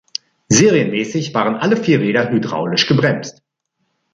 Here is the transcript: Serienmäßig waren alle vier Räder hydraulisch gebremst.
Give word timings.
Serienmäßig 0.49 1.31
waren 1.35 1.53
alle 1.57 1.77
vier 1.77 1.99
Räder 1.99 2.31
hydraulisch 2.31 2.87
gebremst. 2.87 3.43